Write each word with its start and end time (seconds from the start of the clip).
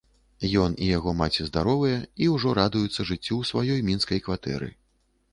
Ён 0.61 0.71
і 0.83 0.85
яго 0.91 1.11
маці 1.17 1.43
здаровыя 1.49 1.99
і 2.27 2.29
ўжо 2.35 2.53
радуюцца 2.59 2.89
жыццю 3.09 3.35
ў 3.41 3.49
сваёй 3.51 3.83
мінскай 3.91 4.23
кватэры. 4.29 4.71